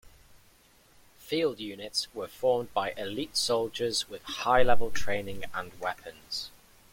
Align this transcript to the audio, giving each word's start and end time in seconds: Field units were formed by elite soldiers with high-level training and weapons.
Field 1.19 1.59
units 1.59 2.07
were 2.15 2.27
formed 2.27 2.73
by 2.73 2.89
elite 2.93 3.37
soldiers 3.37 4.09
with 4.09 4.23
high-level 4.23 4.89
training 4.89 5.43
and 5.53 5.79
weapons. 5.79 6.49